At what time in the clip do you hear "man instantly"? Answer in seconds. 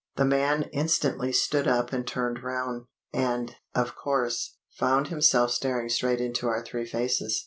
0.25-1.31